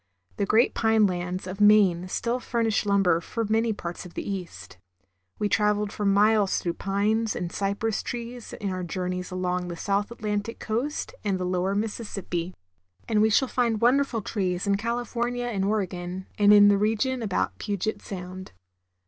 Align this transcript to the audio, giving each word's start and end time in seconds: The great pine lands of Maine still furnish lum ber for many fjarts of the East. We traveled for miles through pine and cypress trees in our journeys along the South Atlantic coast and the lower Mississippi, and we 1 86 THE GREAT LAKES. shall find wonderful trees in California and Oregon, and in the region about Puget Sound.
The 0.37 0.47
great 0.47 0.73
pine 0.73 1.05
lands 1.05 1.45
of 1.45 1.61
Maine 1.61 2.07
still 2.07 2.39
furnish 2.39 2.87
lum 2.87 3.03
ber 3.03 3.21
for 3.21 3.45
many 3.45 3.71
fjarts 3.71 4.03
of 4.03 4.15
the 4.15 4.27
East. 4.27 4.79
We 5.37 5.47
traveled 5.47 5.91
for 5.91 6.05
miles 6.07 6.57
through 6.57 6.73
pine 6.73 7.27
and 7.35 7.51
cypress 7.51 8.01
trees 8.01 8.51
in 8.53 8.71
our 8.71 8.81
journeys 8.81 9.29
along 9.29 9.67
the 9.67 9.77
South 9.77 10.09
Atlantic 10.09 10.57
coast 10.57 11.13
and 11.23 11.37
the 11.39 11.45
lower 11.45 11.75
Mississippi, 11.75 12.55
and 13.07 13.19
we 13.21 13.27
1 13.27 13.27
86 13.27 13.27
THE 13.27 13.27
GREAT 13.27 13.27
LAKES. 13.27 13.35
shall 13.53 13.63
find 13.63 13.81
wonderful 13.81 14.21
trees 14.23 14.65
in 14.65 14.77
California 14.77 15.45
and 15.45 15.65
Oregon, 15.65 16.25
and 16.39 16.51
in 16.51 16.69
the 16.69 16.79
region 16.79 17.21
about 17.21 17.59
Puget 17.59 18.01
Sound. 18.01 18.53